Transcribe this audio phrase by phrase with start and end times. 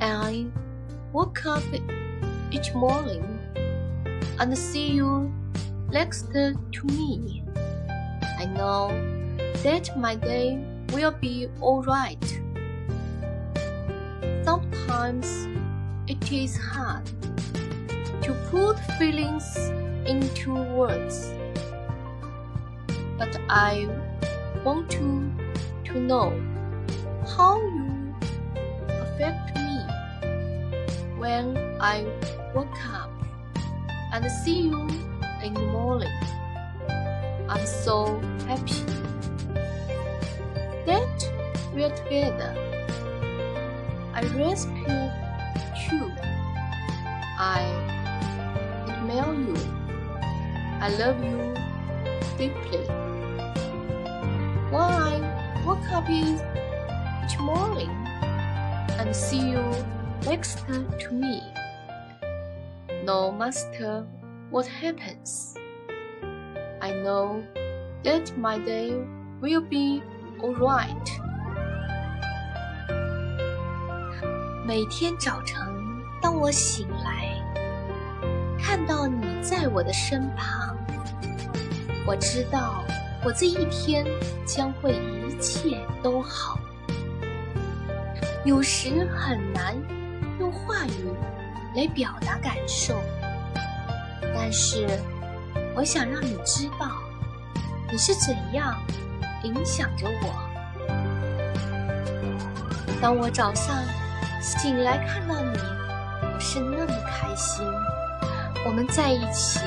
[0.00, 0.46] I
[1.12, 1.62] wake up
[2.50, 3.38] each morning
[4.38, 5.32] and see you
[5.90, 7.44] next to me.
[8.38, 8.88] I know
[9.62, 10.58] that my day
[10.92, 12.40] will be alright.
[14.44, 15.48] Sometimes
[16.08, 17.06] it is hard
[18.22, 19.56] to put feelings
[20.06, 21.32] into words,
[23.16, 23.88] but I
[24.64, 25.30] want to,
[25.84, 26.30] to know
[27.36, 28.14] how you
[28.88, 29.61] affect me
[31.42, 32.04] when I
[32.54, 33.10] wake up
[34.12, 34.88] and see you
[35.42, 36.12] in the morning.
[37.48, 38.84] I'm so happy
[40.86, 41.18] that
[41.74, 42.54] we're together.
[44.14, 45.10] I rescue
[45.90, 46.12] you.
[47.38, 47.62] I
[48.88, 49.56] admire you.
[50.80, 51.54] I love you
[52.38, 52.86] deeply.
[54.70, 55.18] When I
[55.66, 57.90] wake up each morning
[58.98, 59.74] and see you
[60.24, 60.58] next
[61.00, 61.42] to me,
[63.04, 64.06] no matter
[64.50, 65.54] what happens,
[66.80, 67.42] I know
[68.04, 68.92] that my day
[69.40, 70.02] will be
[70.40, 71.08] alright.
[74.64, 75.60] 每天早晨，
[76.20, 77.36] 当我醒来，
[78.58, 80.76] 看到你在我的身旁，
[82.06, 82.84] 我知道
[83.24, 84.06] 我这一天
[84.46, 86.58] 将会一切都好。
[88.44, 89.76] 有时很难
[90.38, 91.12] 用话语
[91.76, 93.00] 来表达感受，
[94.34, 94.86] 但是
[95.74, 96.90] 我想让你知道，
[97.90, 98.76] 你是怎样
[99.44, 100.32] 影响着我。
[103.00, 103.74] 当我早上。
[104.44, 107.64] 醒来看到你，我是那么开心。
[108.66, 109.60] 我们在一起，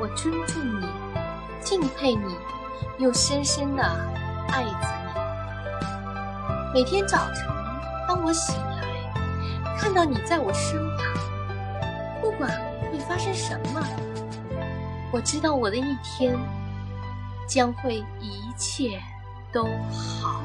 [0.00, 0.88] 我尊重你，
[1.60, 2.36] 敬佩你，
[2.98, 3.82] 又深深的
[4.48, 4.70] 爱着
[5.14, 6.74] 你。
[6.74, 7.46] 每天早晨，
[8.08, 8.91] 当我醒来，
[9.78, 11.06] 看到你在我身旁，
[12.20, 12.50] 不管
[12.90, 13.84] 会发生什么，
[15.12, 16.36] 我知道我的一天
[17.46, 19.00] 将会一切
[19.52, 20.42] 都好。